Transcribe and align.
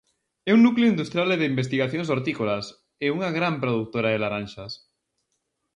É 0.49 0.51
un 0.57 0.61
núcleo 0.65 0.91
industrial 0.93 1.29
e 1.31 1.39
de 1.41 1.49
investigacións 1.53 2.09
hortícolas, 2.13 2.65
e 3.05 3.07
unha 3.15 3.29
gran 3.37 3.55
produtora 3.63 4.09
de 4.11 4.21
laranxas. 4.23 4.71